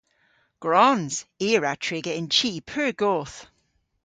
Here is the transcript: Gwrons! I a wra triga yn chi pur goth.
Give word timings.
Gwrons! 0.61 1.15
I 1.47 1.49
a 1.57 1.59
wra 1.59 1.73
triga 1.85 2.11
yn 2.19 2.27
chi 2.35 2.51
pur 2.69 2.89
goth. 3.01 3.37